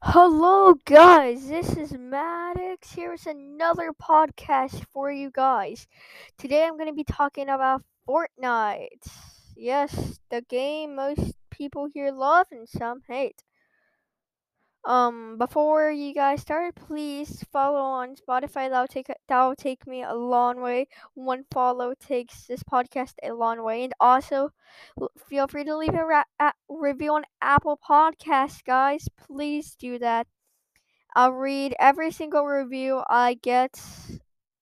[0.00, 1.48] Hello, guys.
[1.48, 2.92] This is Maddox.
[2.92, 5.88] Here's another podcast for you guys.
[6.38, 9.08] Today, I'm going to be talking about Fortnite.
[9.56, 13.42] Yes, the game most people here love and some hate.
[14.88, 18.70] Um, before you guys start, please follow on Spotify.
[18.70, 20.88] That'll take that'll take me a long way.
[21.12, 24.52] One follow takes this podcast a long way, and also
[25.28, 29.06] feel free to leave a, ra- a review on Apple Podcasts, guys.
[29.26, 30.26] Please do that.
[31.14, 33.78] I'll read every single review I get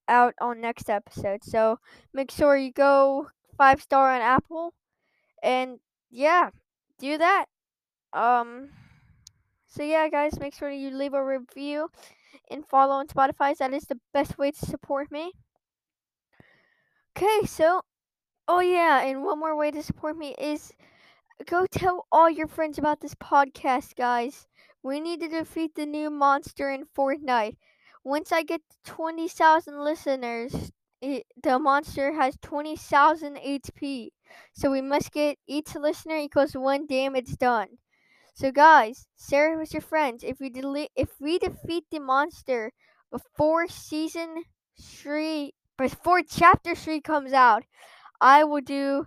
[0.08, 1.44] out on next episode.
[1.44, 1.78] So
[2.12, 4.74] make sure you go five star on Apple,
[5.40, 5.78] and
[6.10, 6.50] yeah,
[6.98, 7.46] do that.
[8.12, 8.70] Um.
[9.76, 11.90] So yeah, guys, make sure you leave a review
[12.50, 13.54] and follow on Spotify.
[13.58, 15.32] That is the best way to support me.
[17.14, 17.82] Okay, so
[18.48, 20.72] oh yeah, and one more way to support me is
[21.44, 24.46] go tell all your friends about this podcast, guys.
[24.82, 27.58] We need to defeat the new monster in Fortnite.
[28.02, 34.08] Once I get to 20,000 listeners, it, the monster has 20,000 HP.
[34.54, 37.76] So we must get each listener equals one damage done.
[38.36, 40.22] So guys, share it with your friends.
[40.22, 42.70] If we delete, if we defeat the monster
[43.10, 44.44] before season
[44.78, 47.62] three, before chapter three comes out,
[48.20, 49.06] I will do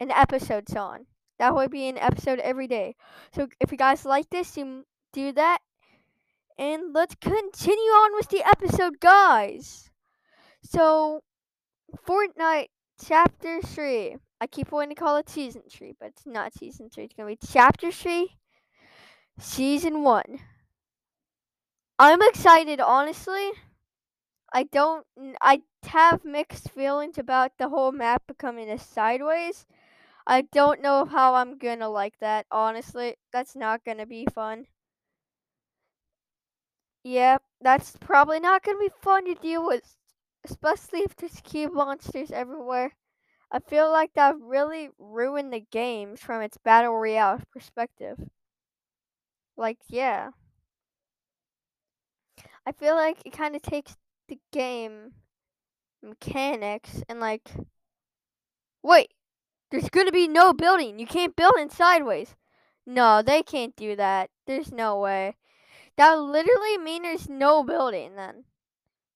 [0.00, 1.06] an episode on.
[1.38, 2.94] That would be an episode every day.
[3.34, 5.58] So if you guys like this, you do that.
[6.58, 9.90] And let's continue on with the episode, guys.
[10.62, 11.22] So,
[12.06, 12.68] Fortnite
[13.02, 14.16] Chapter 3.
[14.42, 17.04] I keep wanting to call it Season 3, but it's not Season 3.
[17.04, 18.36] It's to be Chapter 3,
[19.42, 20.38] Season 1.
[21.98, 23.52] I'm excited, honestly.
[24.52, 25.04] I don't.
[25.40, 29.66] I have mixed feelings about the whole map becoming a sideways.
[30.26, 33.16] I don't know how I'm gonna like that, honestly.
[33.32, 34.68] That's not gonna be fun.
[37.04, 39.96] Yeah, that's probably not gonna be fun to deal with,
[40.42, 42.96] especially if there's cube monsters everywhere.
[43.52, 48.30] I feel like that really ruined the game from its battle royale perspective.
[49.56, 50.30] Like, yeah.
[52.66, 53.96] I feel like it kind of takes
[54.28, 55.12] the game
[56.02, 57.50] mechanics and like,
[58.82, 59.12] wait,
[59.70, 60.98] there's gonna be no building.
[60.98, 62.34] You can't build in sideways.
[62.86, 64.30] No, they can't do that.
[64.46, 65.36] There's no way.
[65.96, 68.44] That would literally mean there's no building then.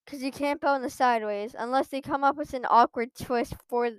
[0.05, 3.55] Because you can't build in the sideways unless they come up with an awkward twist
[3.69, 3.91] for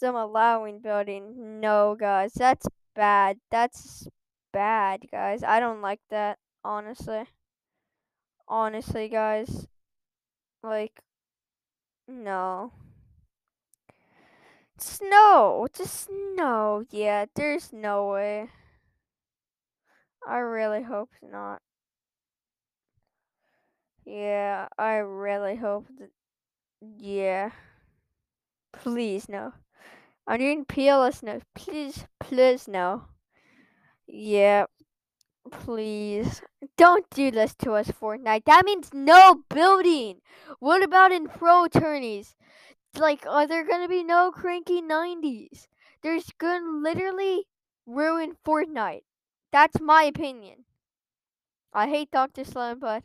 [0.00, 1.60] them allowing building.
[1.60, 3.38] No, guys, that's bad.
[3.50, 4.06] That's
[4.54, 5.42] bad, guys.
[5.42, 7.24] I don't like that, honestly.
[8.48, 9.66] Honestly, guys.
[10.62, 11.00] Like,
[12.08, 12.72] no.
[14.78, 15.66] Snow.
[15.76, 16.84] Just snow.
[16.90, 18.48] Yeah, there's no way.
[20.26, 21.60] I really hope not.
[24.06, 26.10] Yeah, I really hope that.
[26.80, 27.50] Yeah.
[28.72, 29.52] Please, no.
[30.26, 31.40] I'm doing PLS no.
[31.54, 33.04] Please, please, no.
[34.06, 34.66] Yeah.
[35.50, 36.42] Please.
[36.76, 38.44] Don't do this to us, Fortnite.
[38.46, 40.20] That means no building.
[40.58, 42.34] What about in pro tourneys?
[42.96, 45.68] Like, are there gonna be no cranky 90s?
[46.02, 47.46] There's gonna literally
[47.86, 49.02] ruin Fortnite.
[49.52, 50.64] That's my opinion.
[51.72, 52.44] I hate Dr.
[52.44, 53.04] Slone, but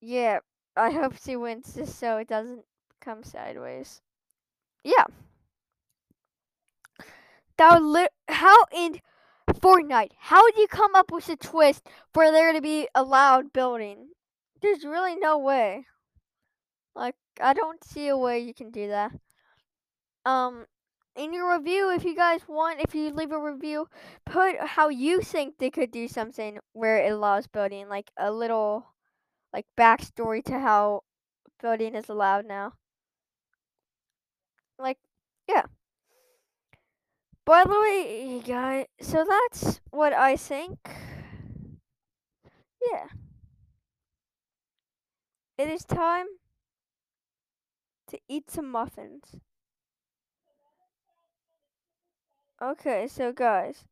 [0.00, 0.40] yeah,
[0.76, 2.64] I hope she wins this so it doesn't
[3.00, 4.00] come sideways.
[4.82, 5.04] Yeah.
[7.58, 9.00] That would li- how in
[9.54, 13.52] Fortnite, how would you come up with a twist for there to be a loud
[13.52, 14.08] building?
[14.60, 15.86] There's really no way.
[16.94, 19.12] Like I don't see a way you can do that.
[20.24, 20.66] Um
[21.16, 23.88] in your review, if you guys want, if you leave a review,
[24.24, 28.86] put how you think they could do something where it allows building, like a little
[29.52, 31.02] like backstory to how
[31.60, 32.74] building is allowed now.
[34.78, 34.98] Like,
[35.48, 35.64] yeah.
[37.48, 40.78] By the way, guys, so that's what I think.
[42.92, 43.06] Yeah.
[45.56, 46.26] It is time
[48.08, 49.36] to eat some muffins.
[52.60, 53.86] Okay, so guys.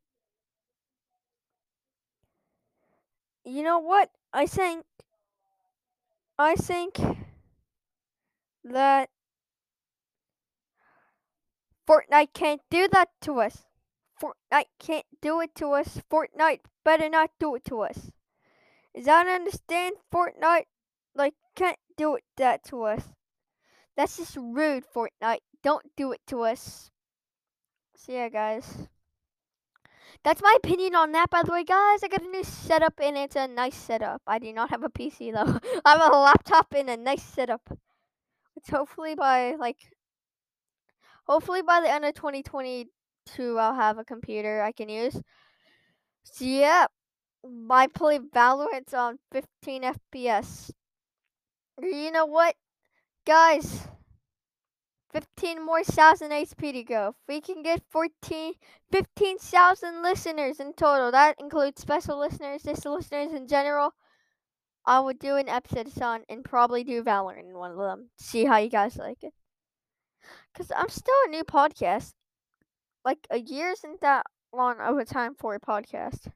[3.43, 4.11] You know what?
[4.31, 4.85] I think
[6.37, 6.99] I think
[8.63, 9.09] that
[11.87, 13.63] Fortnite can't do that to us.
[14.21, 16.01] Fortnite can't do it to us.
[16.11, 18.11] Fortnite better not do it to us.
[18.93, 19.95] Is that understand?
[20.13, 20.65] Fortnite
[21.15, 23.03] like can't do it that to us.
[23.95, 25.39] That's just rude, Fortnite.
[25.63, 26.91] Don't do it to us.
[27.95, 28.87] So yeah, guys.
[30.23, 32.03] That's my opinion on that, by the way, guys.
[32.03, 34.21] I got a new setup and it's a nice setup.
[34.27, 35.59] I do not have a PC though.
[35.85, 37.61] I have a laptop and a nice setup.
[38.55, 39.77] It's hopefully by like,
[41.27, 45.21] hopefully by the end of 2022, I'll have a computer I can use.
[46.23, 46.87] So yeah,
[47.69, 50.71] I play Valorant on 15 FPS.
[51.81, 52.55] You know what,
[53.25, 53.87] guys?
[55.13, 57.09] 15 more thousand HP to go.
[57.09, 58.53] If we can get 14,
[58.91, 63.93] 15,000 listeners in total, that includes special listeners, just listeners in general,
[64.85, 68.09] I would do an episode on and probably do Valorant in one of them.
[68.17, 69.33] See how you guys like it.
[70.53, 72.13] Because I'm still a new podcast.
[73.05, 76.27] Like, a year isn't that long of a time for a podcast.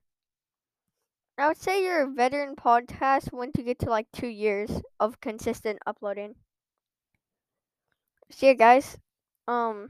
[1.37, 5.19] I would say you're a veteran podcast once you get to like two years of
[5.21, 6.35] consistent uploading.
[8.29, 8.97] So yeah, guys.
[9.47, 9.89] Um,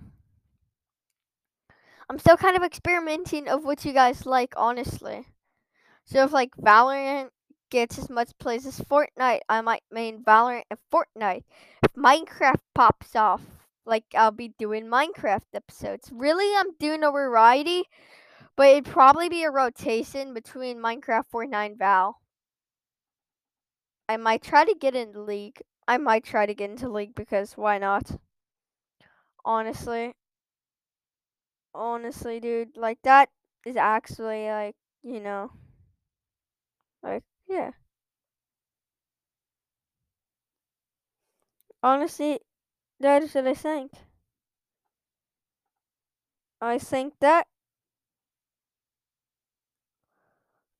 [2.09, 5.25] I'm still kind of experimenting of what you guys like, honestly.
[6.05, 7.29] So if like Valorant
[7.69, 11.43] gets as much plays as Fortnite, I might main Valorant and Fortnite.
[11.83, 13.41] If Minecraft pops off,
[13.85, 16.11] like I'll be doing Minecraft episodes.
[16.13, 17.83] Really, I'm doing a variety,
[18.55, 22.17] but it'd probably be a rotation between Minecraft, Fortnite, Val.
[24.07, 25.61] I might try to get into League.
[25.87, 28.11] I might try to get into League because why not?
[29.45, 30.13] honestly.
[31.73, 33.29] Honestly, dude, like that
[33.65, 35.51] is actually like, you know,
[37.03, 37.71] like yeah.
[41.83, 42.39] Honestly,
[43.01, 43.91] that is what I think.
[46.61, 47.45] I think that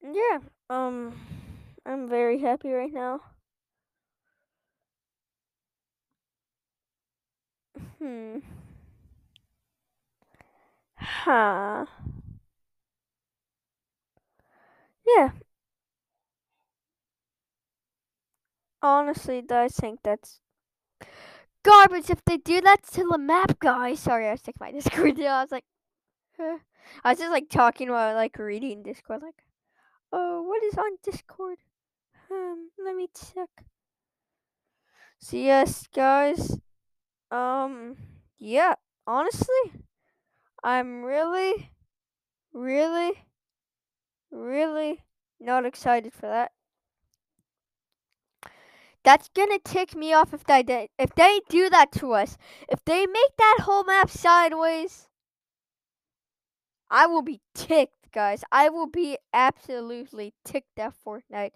[0.02, 0.40] yeah,
[0.70, 1.14] um
[1.86, 3.22] I'm very happy right now.
[8.00, 8.40] Hmm.
[10.96, 11.86] Huh.
[15.06, 15.32] Yeah.
[18.84, 20.40] Honestly, I think that's
[21.64, 24.00] garbage if they do that to the map, guys.
[24.00, 25.20] Sorry, I stick my Discord.
[25.20, 25.66] I was like,
[26.38, 26.58] huh.
[27.04, 29.44] I was just like talking while like reading Discord, like,
[30.12, 31.58] oh, what is on Discord?
[32.32, 33.50] Um, let me check.
[35.20, 36.60] So yes, guys,
[37.30, 37.96] um,
[38.40, 38.76] yeah,
[39.06, 39.72] honestly,
[40.64, 41.72] I'm really,
[42.54, 43.26] really,
[44.32, 45.04] really
[45.40, 46.52] not excited for that.
[49.04, 52.38] That's gonna tick me off if they if they do that to us.
[52.70, 55.08] If they make that whole map sideways,
[56.90, 58.44] I will be ticked, guys.
[58.52, 61.54] I will be absolutely ticked at Fortnite.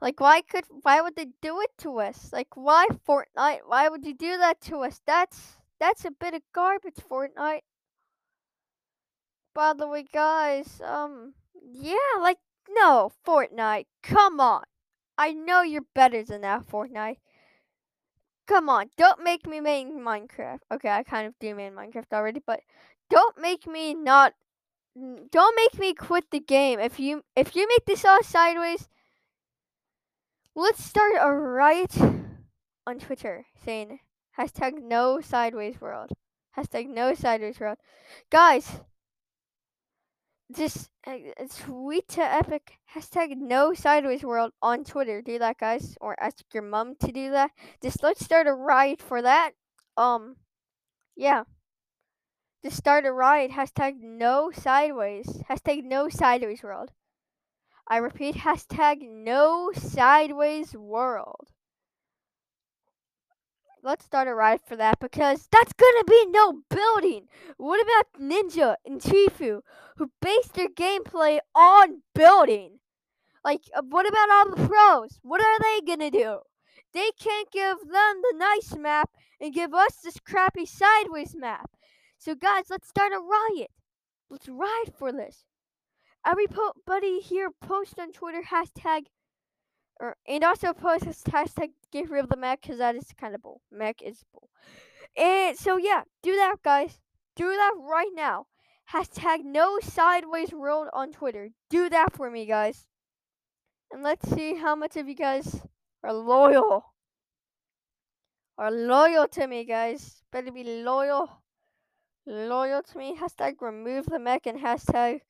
[0.00, 2.30] Like why could why would they do it to us?
[2.32, 3.60] Like why Fortnite?
[3.66, 5.00] Why would you do that to us?
[5.06, 7.62] That's that's a bit of garbage, Fortnite.
[9.54, 12.38] By the way, guys, um yeah, like
[12.68, 13.86] no, Fortnite.
[14.02, 14.64] Come on.
[15.16, 17.18] I know you're better than that, Fortnite.
[18.46, 20.60] Come on, don't make me main Minecraft.
[20.72, 22.60] Okay, I kind of do main Minecraft already, but
[23.10, 24.34] don't make me not
[25.30, 26.78] don't make me quit the game.
[26.78, 28.88] If you if you make this all sideways,
[30.56, 31.96] Let's start a riot
[32.86, 33.98] on Twitter saying
[34.38, 36.10] hashtag no sideways world.
[36.56, 37.78] Hashtag no sideways world.
[38.30, 38.78] Guys,
[40.54, 41.16] just uh,
[41.58, 45.22] tweet to Epic hashtag no sideways world on Twitter.
[45.22, 47.50] Do that, guys, or ask your mom to do that.
[47.82, 49.52] Just let's start a riot for that.
[49.96, 50.36] Um,
[51.16, 51.44] yeah.
[52.62, 53.52] Just start a riot.
[53.52, 55.42] Hashtag no sideways.
[55.50, 56.90] Hashtag no sideways world.
[57.86, 61.48] I repeat, hashtag no sideways world.
[63.84, 67.28] Let's start a ride for that because that's gonna be no building.
[67.58, 69.60] What about Ninja and Tfue
[69.98, 72.80] who base their gameplay on building?
[73.44, 75.20] Like, uh, what about all the pros?
[75.22, 76.38] What are they gonna do?
[76.94, 81.70] They can't give them the nice map and give us this crappy sideways map.
[82.16, 83.70] So, guys, let's start a riot.
[84.30, 85.44] Let's ride for this
[86.26, 89.02] everybody here post on Twitter hashtag
[90.00, 93.34] or and also post this hashtag get rid of the mech because that is kind
[93.34, 93.60] of bull.
[93.70, 94.50] Mech is bull.
[95.16, 96.98] And so yeah, do that guys.
[97.36, 98.46] Do that right now.
[98.92, 101.50] Hashtag no sideways world on Twitter.
[101.70, 102.86] Do that for me guys.
[103.92, 105.62] And let's see how much of you guys
[106.02, 106.84] are loyal.
[108.58, 110.22] Are loyal to me guys.
[110.32, 111.42] Better be loyal.
[112.26, 113.16] Loyal to me.
[113.16, 115.20] Hashtag remove the mech and hashtag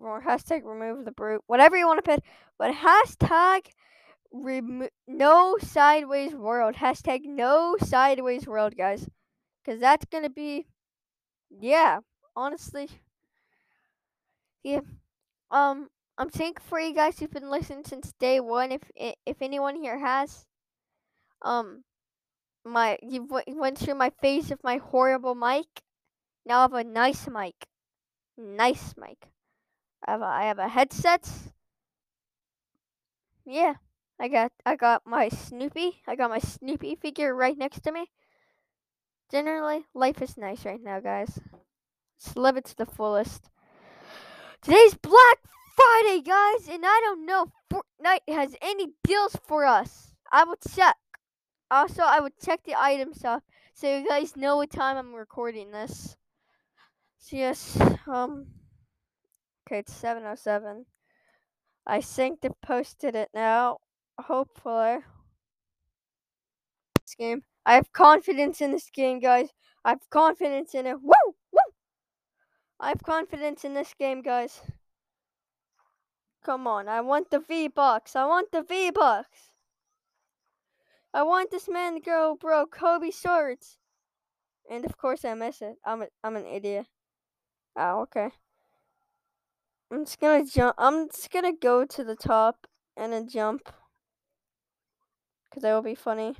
[0.00, 2.22] or hashtag remove the brute, whatever you want to put,
[2.58, 3.66] but hashtag
[4.32, 9.08] remo- no sideways world, hashtag no sideways world, guys,
[9.64, 10.66] because that's gonna be,
[11.50, 12.00] yeah,
[12.36, 12.88] honestly,
[14.64, 14.80] Yeah.
[15.50, 18.72] Um, I'm thankful for you guys who've been listening since day one.
[18.72, 18.82] If
[19.26, 20.46] if anyone here has,
[21.42, 21.84] um,
[22.64, 25.66] my you went through my phase of my horrible mic.
[26.46, 27.56] Now I have a nice mic,
[28.38, 29.28] nice mic.
[30.06, 31.28] I have a, I have a headset.
[33.44, 33.74] Yeah,
[34.22, 36.00] I got I got my Snoopy.
[36.06, 38.06] I got my Snoopy figure right next to me.
[39.32, 41.40] Generally, life is nice right now, guys.
[42.24, 43.50] Let's live it to the fullest.
[44.62, 45.38] Today's Black
[45.74, 50.14] Friday, guys, and I don't know if Fortnite has any deals for us.
[50.30, 50.96] I will check.
[51.68, 53.42] Also, I will check the item stuff
[53.74, 56.16] so you guys know what time I'm recording this.
[57.18, 57.76] So yes,
[58.06, 58.46] um,
[59.66, 60.84] okay, it's 7:07.
[61.84, 63.78] I synced and posted it now.
[64.18, 64.98] Hopefully,
[67.00, 67.42] this game.
[67.64, 69.50] I have confidence in this game, guys.
[69.84, 70.96] I have confidence in it.
[71.02, 71.34] Woo!
[71.52, 71.72] Woo!
[72.80, 74.60] I have confidence in this game, guys.
[76.44, 78.16] Come on, I want the V-Bucks.
[78.16, 79.52] I want the V-Bucks.
[81.14, 82.66] I want this man to go, bro.
[82.66, 83.76] Kobe swords.
[84.70, 85.76] And of course I miss it.
[85.84, 86.86] I'm a, I'm an idiot.
[87.76, 88.30] Oh, okay.
[89.90, 90.74] I'm just gonna jump.
[90.78, 92.66] I'm just gonna go to the top
[92.96, 93.68] and then jump.
[95.52, 96.34] Cause that will be funny.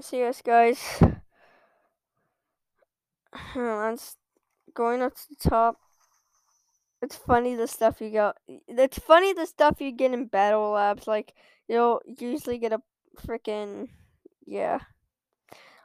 [0.00, 0.80] Serious guys.
[3.54, 3.98] I'm
[4.74, 5.76] going up to the top.
[7.02, 8.36] It's funny the stuff you got.
[8.46, 11.06] It's funny the stuff you get in battle labs.
[11.06, 11.34] Like
[11.68, 12.80] you'll usually get a
[13.18, 13.88] freaking
[14.46, 14.78] yeah.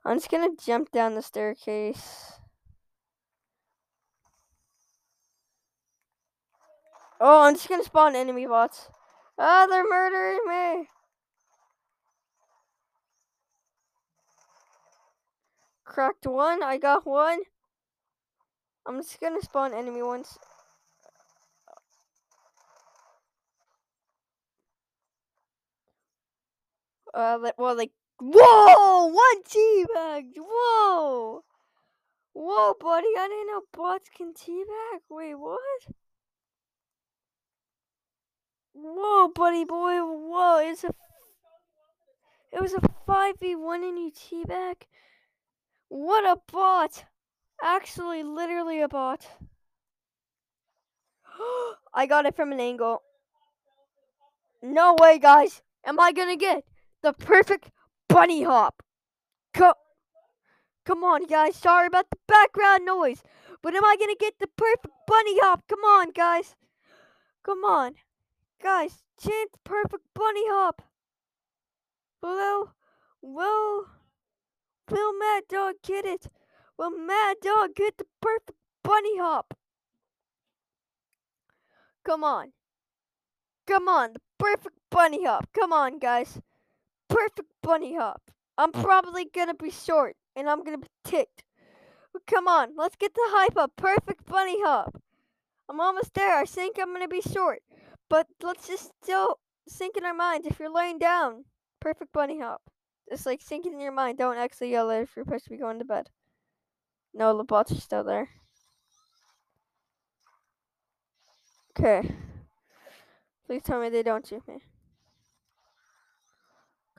[0.05, 2.34] I'm just gonna jump down the staircase.
[7.19, 8.89] Oh, I'm just gonna spawn enemy bots.
[9.38, 10.89] Ah, they're murdering me.
[15.84, 16.62] Cracked one.
[16.62, 17.41] I got one.
[18.86, 20.38] I'm just gonna spawn enemy ones.
[27.13, 31.43] Uh, well, like, whoa, one teabag, whoa,
[32.34, 35.00] whoa, buddy, I didn't know bots can teabag.
[35.10, 35.60] Wait, what?
[38.88, 40.92] Whoa, buddy boy, whoa, it's a,
[42.51, 44.75] it was a five v one and you teabag.
[45.88, 47.06] What a bot!
[47.63, 49.25] Actually, literally a bot.
[51.94, 53.01] I got it from an angle.
[54.62, 55.63] No way, guys.
[55.84, 56.63] Am I gonna get
[57.01, 57.72] the perfect
[58.08, 58.84] bunny hop.
[59.54, 59.74] Co
[60.86, 61.56] Come on, guys.
[61.56, 63.24] Sorry about the background noise.
[63.63, 65.63] But am I to get the perfect bunny hop?
[65.68, 66.56] Come on, guys.
[67.44, 67.96] Come on.
[68.62, 70.81] Guys, chance perfect bunny hop.
[72.21, 72.74] Will,
[73.21, 73.85] will,
[74.89, 76.27] will Mad Dog get it?
[76.77, 79.53] Will Mad Dog get the perfect bunny hop?
[82.03, 82.53] Come on.
[83.67, 85.47] Come on, the perfect bunny hop.
[85.53, 86.39] Come on, guys
[87.15, 88.21] perfect bunny hop.
[88.57, 91.43] I'm probably gonna be short and I'm gonna be ticked.
[92.27, 93.71] Come on, let's get the hype up.
[93.75, 95.01] Perfect bunny hop.
[95.69, 96.38] I'm almost there.
[96.38, 97.59] I think I'm gonna be short.
[98.09, 101.45] But let's just still sink in our minds if you're laying down.
[101.79, 102.62] Perfect bunny hop.
[103.09, 104.17] Just like sink it in your mind.
[104.17, 106.09] Don't actually yell it if you're supposed to be going to bed.
[107.13, 108.29] No, the bots are still there.
[111.77, 112.09] Okay.
[113.45, 114.55] Please tell me they don't shoot me.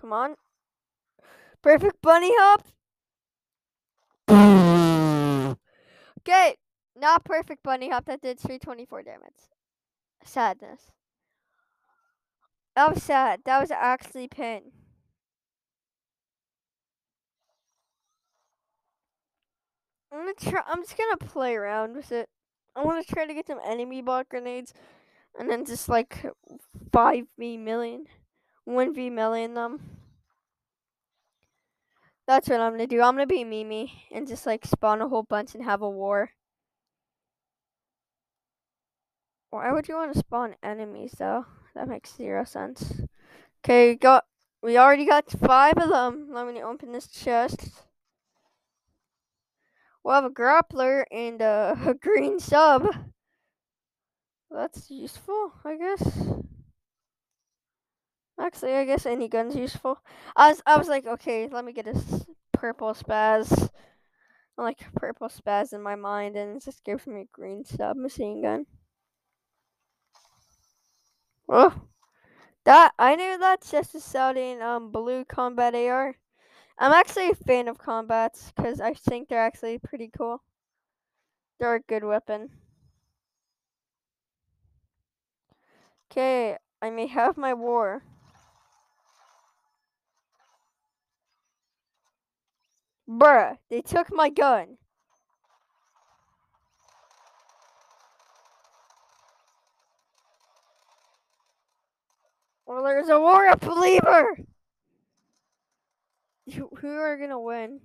[0.00, 0.36] Come on.
[1.62, 2.66] Perfect bunny hop.
[6.20, 6.56] okay.
[6.96, 8.06] Not perfect bunny hop.
[8.06, 9.32] That did 324 damage.
[10.26, 10.90] Sadness.
[12.74, 13.40] That was sad.
[13.46, 14.72] That was actually pain.
[20.12, 20.62] I'm gonna try.
[20.66, 22.28] I'm just gonna play around with it.
[22.74, 24.74] I want to try to get some enemy bot grenades,
[25.38, 26.26] and then just like
[26.92, 28.06] five v million.
[28.68, 29.80] 1v million them.
[32.26, 33.00] That's what I'm gonna do.
[33.00, 36.30] I'm gonna be Mimi and just like spawn a whole bunch and have a war.
[39.50, 41.46] Why would you want to spawn enemies though?
[41.74, 43.00] That makes zero sense.
[43.64, 44.24] Okay, got
[44.62, 46.28] we already got five of them.
[46.32, 47.70] Let me open this chest.
[50.02, 52.86] We'll have a grappler and a, a green sub.
[54.50, 56.18] That's useful, I guess.
[58.40, 59.98] Actually, I guess any gun's useful.
[60.36, 63.70] I was, I was like, okay, let me get this purple spaz.
[64.56, 67.96] I like purple spaz in my mind, and it just gives me a green sub
[67.96, 68.66] machine gun.
[71.48, 71.88] Oh,
[72.64, 76.16] that I knew that's just a selling um blue combat AR.
[76.78, 80.42] I'm actually a fan of combats because I think they're actually pretty cool.
[81.58, 82.50] They're a good weapon.
[86.10, 88.02] Okay, I may have my war.
[93.08, 94.78] Bruh, they took my gun.
[102.86, 104.38] There's a war up believer.
[106.54, 107.80] Who are gonna win?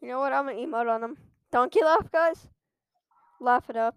[0.00, 0.32] You know what?
[0.32, 1.18] I'm gonna emote on them.
[1.52, 2.48] Donkey laugh, guys.
[3.40, 3.96] Laugh it up.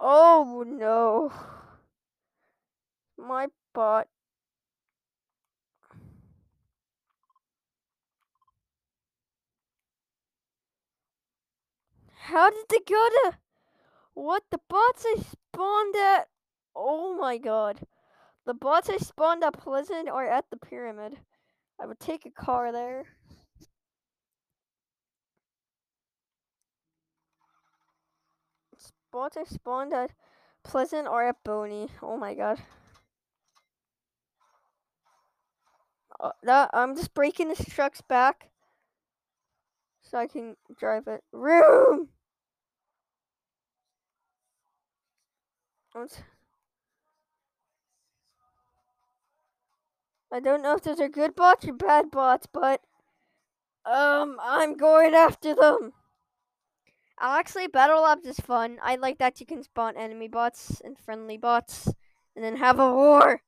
[0.00, 1.30] Oh no.
[3.18, 4.08] My bot.
[12.16, 13.38] How did they go to
[14.14, 16.28] what the bots I spawned at?
[16.74, 17.80] Oh my god.
[18.46, 21.18] The bots I spawned at Pleasant or at the pyramid.
[21.78, 23.06] I would take a car there.
[29.12, 30.12] Bots I spawned at
[30.62, 31.88] Pleasant or at Boney.
[32.02, 32.60] Oh my god.
[36.18, 38.50] Uh, that I'm just breaking this truck's back
[40.02, 41.22] so I can drive it.
[41.32, 42.08] Room.
[50.32, 52.80] I don't know if those are good bots or bad bots, but
[53.84, 55.92] um, I'm going after them.
[57.20, 58.78] Actually, Battle Labs is fun.
[58.82, 61.86] I like that you can spawn enemy bots and friendly bots,
[62.34, 63.42] and then have a war.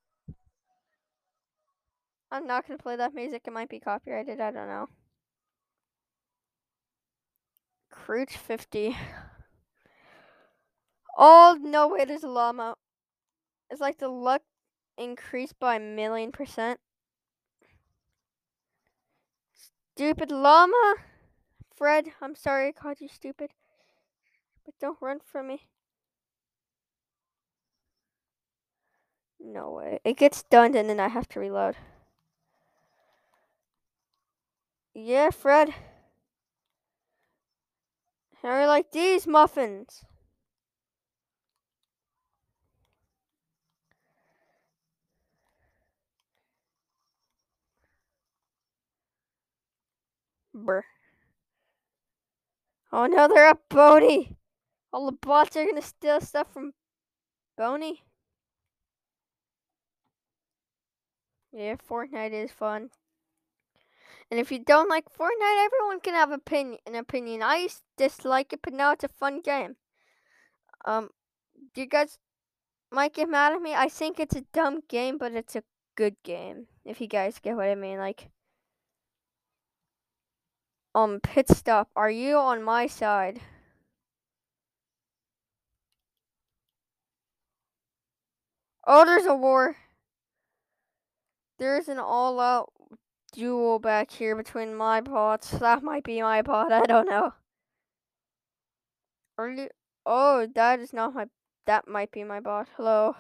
[2.31, 3.43] I'm not gonna play that music.
[3.47, 4.41] It might be copyrighted.
[4.41, 4.89] I don't know.
[7.91, 8.97] Crouch 50.
[11.17, 12.77] Oh, no way, there's a llama.
[13.71, 14.43] It's like the luck
[14.99, 16.81] increased by a million percent.
[19.95, 20.97] Stupid llama.
[21.75, 23.51] Fred, I'm sorry I called you stupid.
[24.83, 25.69] Don't run from me.
[29.39, 30.01] No way.
[30.05, 31.77] It gets stunned and then I have to reload.
[34.93, 35.73] Yeah, Fred.
[38.43, 40.05] How like these muffins?
[50.53, 50.83] Brr.
[52.93, 54.37] Oh no, they're at Boney.
[54.93, 56.75] All the bots are gonna steal stuff from
[57.57, 58.03] Boney.
[61.53, 62.91] Yeah, Fortnite is fun.
[64.31, 67.43] And if you don't like Fortnite, everyone can have opinion, an opinion.
[67.43, 69.77] I used to dislike it, but now it's a fun game.
[70.87, 71.11] Um,
[71.75, 72.19] you guys
[72.91, 73.75] might get mad at me?
[73.75, 75.63] I think it's a dumb game, but it's a
[75.97, 76.67] good game.
[76.85, 78.31] If you guys get what I mean, like.
[80.95, 81.89] Um, pit stop.
[81.95, 83.41] Are you on my side?
[88.85, 89.77] Oh, there's a war.
[91.59, 92.73] There's an all-out
[93.33, 95.51] duel back here between my bots.
[95.51, 96.73] That might be my bot.
[96.73, 97.35] I don't know.
[99.39, 99.69] Are you?
[100.05, 101.27] Oh, that is not my.
[101.67, 102.69] That might be my bot.
[102.77, 103.17] Hello.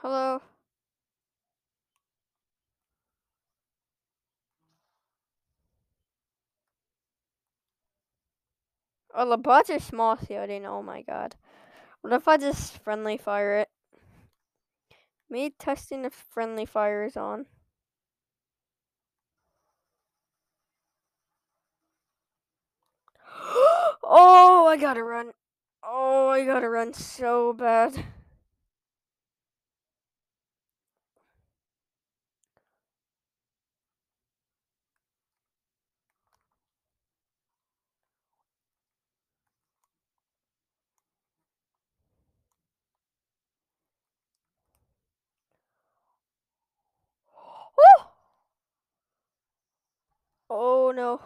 [0.00, 0.40] Hello.
[9.20, 10.64] Oh, the bots are small shielding.
[10.64, 11.34] Oh my god.
[12.02, 13.68] What if I just friendly fire it?
[15.28, 17.46] Me testing if friendly fire is on.
[24.04, 25.32] oh, I gotta run.
[25.82, 28.04] Oh, I gotta run so bad.
[47.78, 48.10] Oh!
[50.50, 51.20] Oh no.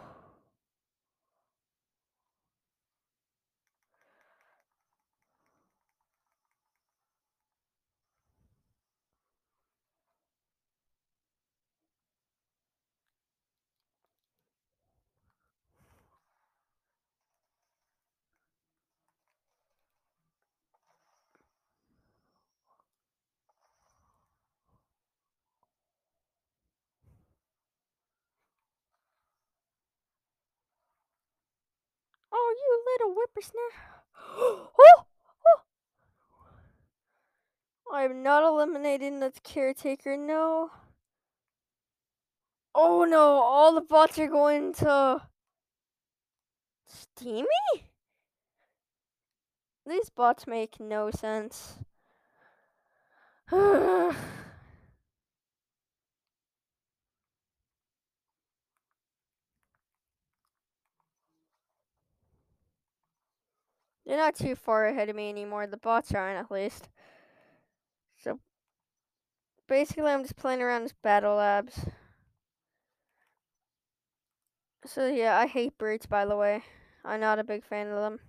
[32.85, 33.73] Little whippersnapper.
[34.37, 34.69] oh!
[34.79, 35.61] oh!
[37.93, 40.71] I'm not eliminating the caretaker, no.
[42.75, 45.21] Oh no, all the bots are going to
[46.87, 47.47] Steamy?
[49.85, 51.77] These bots make no sense.
[64.05, 65.65] They're not too far ahead of me anymore.
[65.67, 66.89] The bots aren't, at least.
[68.17, 68.39] So,
[69.67, 71.79] basically, I'm just playing around with battle labs.
[74.85, 76.63] So, yeah, I hate brutes, by the way.
[77.05, 78.19] I'm not a big fan of them.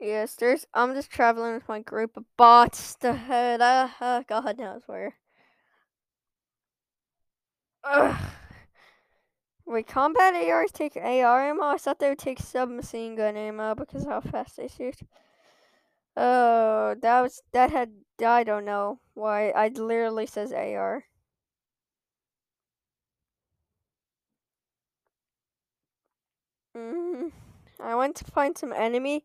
[0.00, 0.66] Yes, there's.
[0.74, 3.60] I'm just traveling with my group of bots to head.
[3.60, 5.14] Uh, uh, God knows where.
[7.84, 8.16] Ugh.
[9.64, 11.62] Wait, combat ARs take AR ammo?
[11.62, 15.00] I thought they would take submachine gun ammo because how fast they shoot.
[16.16, 19.50] Oh, that was that had I don't know why.
[19.50, 21.06] I literally says AR.
[26.76, 27.30] Mm,
[27.80, 29.24] I went to find some enemy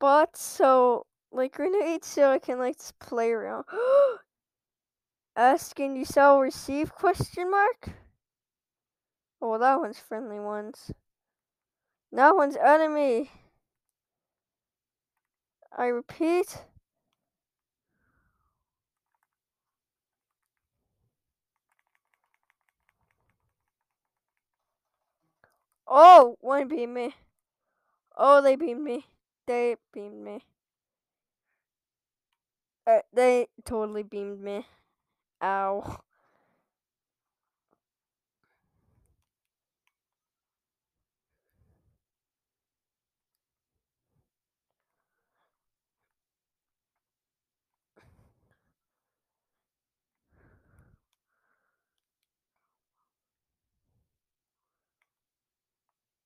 [0.00, 3.64] bots, so like grenades, so I can like play around.
[5.36, 7.90] Asking you sell receive question mark?
[9.40, 10.90] Oh, that one's friendly ones.
[12.12, 13.30] That one's enemy.
[15.76, 16.64] I repeat.
[25.86, 27.14] Oh, one beamed me.
[28.16, 29.06] Oh, they beamed me.
[29.50, 30.44] They beamed me.
[32.86, 34.66] Uh, they totally beamed me.
[35.42, 36.00] Ow.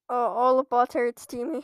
[0.09, 1.63] Oh, all the bots are steamy.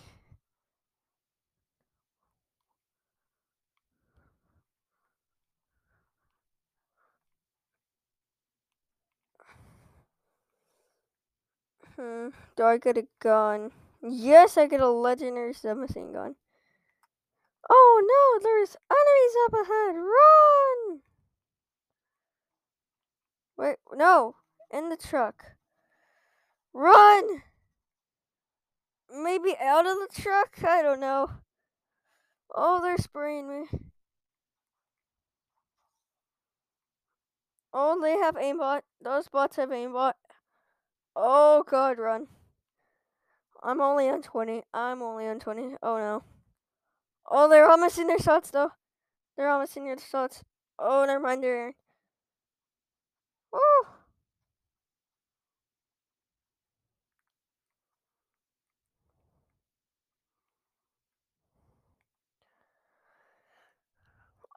[12.01, 12.29] Hmm.
[12.57, 13.73] Do I get a gun?
[14.03, 16.37] Yes, I get a legendary submachine gun.
[17.69, 19.97] Oh no, there's enemies up ahead.
[19.97, 21.01] Run!
[23.59, 24.37] Wait, no.
[24.73, 25.45] In the truck.
[26.73, 27.43] Run!
[29.13, 30.57] Maybe out of the truck?
[30.65, 31.31] I don't know.
[32.55, 33.81] Oh, they're spraying me.
[37.75, 38.83] Oh, they have aimbot.
[39.03, 40.15] Those bots have aimbot.
[41.15, 42.27] Oh god, run.
[43.63, 44.63] I'm only on 20.
[44.75, 45.77] I'm only on 20.
[45.83, 46.23] Oh no.
[47.31, 48.73] Oh, they're almost in their shots though.
[49.37, 50.43] They're almost in their shots.
[50.79, 51.43] Oh, never mind.
[51.45, 51.75] They're.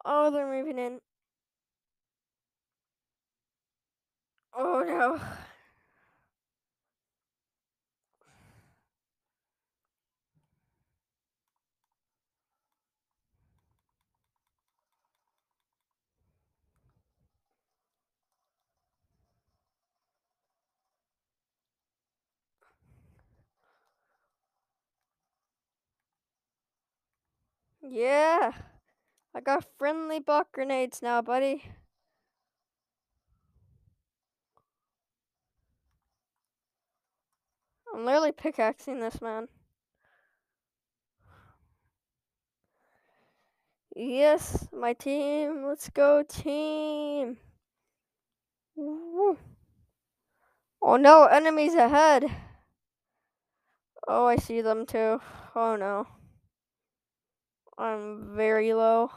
[0.06, 1.00] Oh, they're moving in.
[4.56, 5.20] Oh no.
[27.84, 28.54] Yeah.
[29.36, 31.64] I got friendly bot grenades now, buddy.
[37.94, 39.48] I'm literally pickaxing this man.
[43.96, 45.66] Yes, my team.
[45.68, 47.38] Let's go, team.
[48.76, 49.38] Woo.
[50.82, 52.26] Oh no, enemies ahead.
[54.08, 55.22] Oh, I see them too.
[55.56, 56.08] Oh no.
[57.78, 59.12] I'm very low.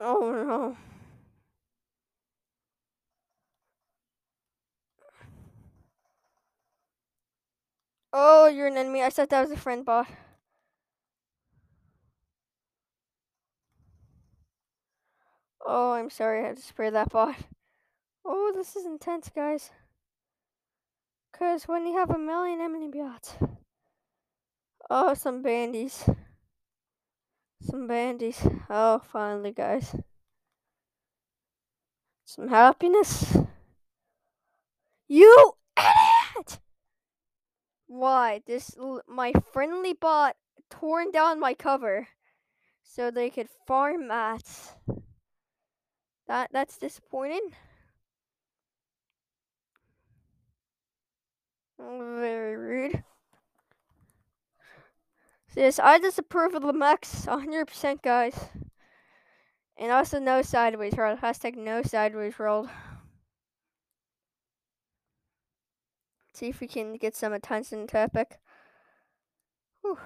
[0.00, 0.76] Oh no.
[8.12, 9.02] Oh, you're an enemy.
[9.02, 10.08] I thought that was a friend bot.
[15.64, 17.36] Oh, I'm sorry I had to spray that bot.
[18.30, 19.70] Oh, this is intense, guys.
[21.32, 23.34] Because when you have a million enemy bots.
[24.90, 26.04] Oh, some bandies.
[27.62, 28.46] Some bandies.
[28.68, 29.96] Oh, finally, guys.
[32.26, 33.34] Some happiness.
[35.08, 36.58] You idiot!
[37.86, 38.42] Why?
[38.46, 38.76] This
[39.08, 40.36] my friendly bot
[40.68, 42.08] torn down my cover
[42.82, 44.74] so they could farm mats.
[46.26, 47.52] That that's disappointing.
[51.78, 53.04] Very rude.
[55.48, 58.34] So yes, I disapprove of the mechs 100%, guys.
[59.76, 61.16] And also no sideways roll.
[61.16, 62.68] Hashtag no sideways roll.
[66.34, 68.38] See if we can get some attention to Epic.
[69.82, 69.98] Whew.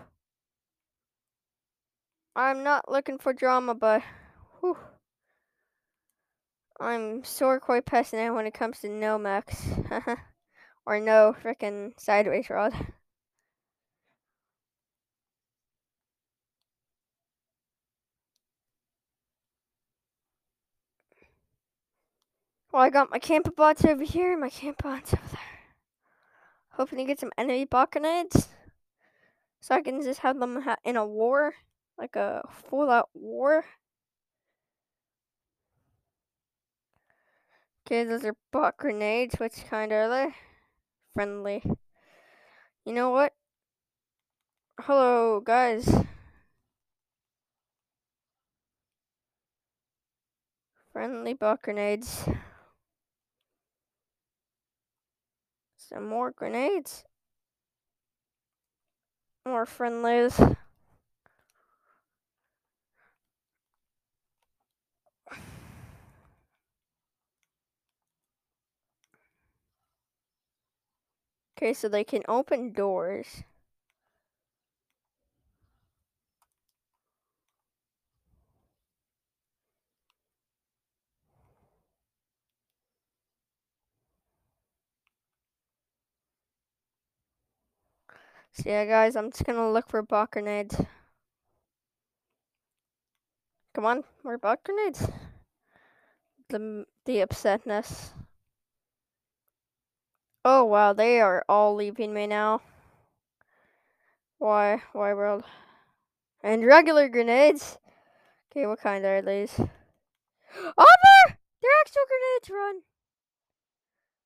[2.34, 4.02] I'm not looking for drama, but
[4.60, 4.78] whew.
[6.80, 9.66] I'm sore quite passionate when it comes to no mechs.
[10.86, 12.72] or no freaking sideways rod.
[22.72, 25.52] Well, I got my camper bots over here, and my camp bots over there.
[26.70, 27.94] Hoping to get some enemy bot.
[29.60, 31.54] So I can just have them in a war.
[31.98, 33.64] Like a full out war.
[37.86, 39.38] Okay, those are bot grenades.
[39.38, 40.34] Which kind are they?
[41.14, 41.62] Friendly.
[42.84, 43.32] You know what?
[44.80, 45.88] Hello, guys.
[50.92, 52.24] Friendly bot grenades.
[55.76, 57.04] Some more grenades.
[59.46, 60.40] More friendlies.
[71.62, 73.44] Okay, so they can open doors.
[88.54, 90.80] So yeah, guys, I'm just gonna look for bot grenades.
[93.72, 95.06] Come on, more bot grenades.
[96.48, 98.12] The the upsetness.
[100.44, 102.62] Oh wow, they are all leaving me now.
[104.38, 104.82] Why?
[104.92, 105.44] Why world?
[106.42, 107.78] And regular grenades.
[108.50, 109.60] Okay, what kind are these?
[110.76, 110.86] Oh!
[111.62, 112.50] They're actual grenades.
[112.50, 112.82] Run!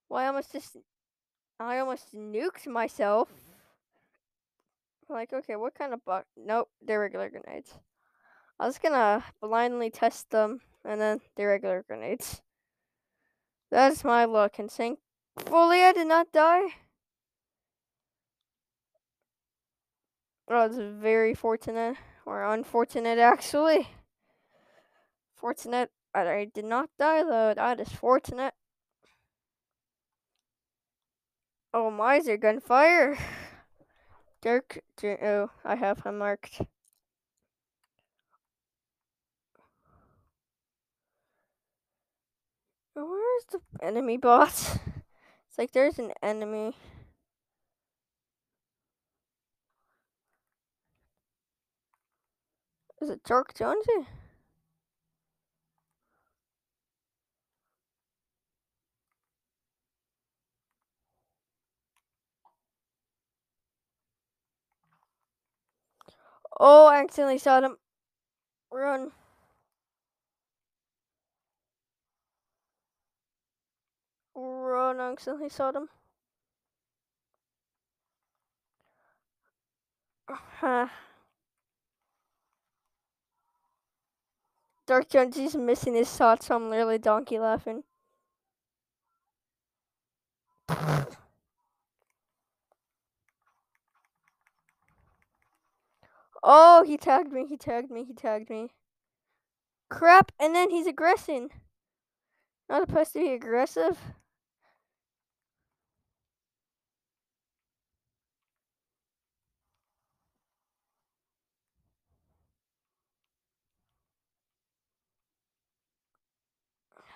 [0.09, 0.77] Well, I almost just,
[1.61, 3.29] I almost nuked myself.
[5.09, 6.25] Like, okay, what kind of buck?
[6.37, 7.75] Nope, they're regular grenades.
[8.59, 12.41] I was gonna blindly test them, and then they're regular grenades.
[13.71, 15.06] That's my luck, and thankfully
[15.39, 16.75] I did not die.
[20.49, 23.89] Oh, it's very fortunate, or unfortunate actually.
[25.35, 28.55] Fortunate I did not die though, that is fortunate.
[31.75, 33.19] Oh, miser gunfire.
[34.41, 36.63] Dirk, oh, I have him marked.
[42.95, 44.79] Where's the enemy boss?
[45.57, 46.77] It's like there's an enemy.
[53.01, 54.07] Is it Dark Jonesy?
[66.61, 67.79] Oh, I accidentally shot him.
[68.71, 69.13] Run.
[74.37, 75.89] Run, I accidentally shot him.
[80.29, 80.89] Huh.
[84.87, 87.85] Dark Jonesy's missing his shot, so I'm literally donkey laughing.
[96.43, 98.71] Oh, he tagged me, he tagged me, he tagged me.
[99.89, 101.51] Crap, and then he's aggressing.
[102.69, 103.99] Not supposed to be aggressive.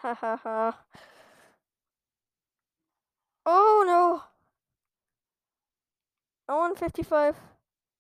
[0.03, 0.85] Ha ha ha.
[3.45, 4.23] Oh no.
[6.47, 7.35] I want 55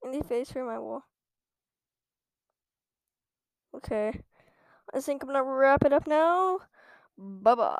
[0.04, 1.04] in the face for my wall.
[3.74, 4.20] Okay.
[4.94, 6.60] I think I'm gonna wrap it up now.
[7.18, 7.78] Bye bye.